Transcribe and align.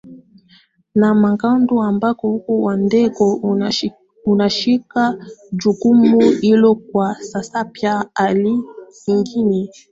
na 0.99 1.09
Magadu 1.23 1.75
ambapo 1.89 2.35
Ukoo 2.35 2.61
wa 2.61 2.77
Mdengo 2.77 3.55
unashika 4.25 5.15
jukumu 5.51 6.19
hilo 6.29 6.75
kwa 6.75 7.15
sasaPia 7.21 8.05
hali 8.13 8.59
nyingine 9.07 9.69